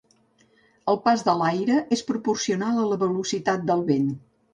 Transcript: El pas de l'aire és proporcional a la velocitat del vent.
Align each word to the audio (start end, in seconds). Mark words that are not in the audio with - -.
El 0.93 0.95
pas 1.03 1.23
de 1.27 1.35
l'aire 1.41 1.75
és 1.97 2.01
proporcional 2.07 2.81
a 2.85 2.87
la 2.93 2.97
velocitat 3.05 3.69
del 3.69 3.85
vent. 3.91 4.09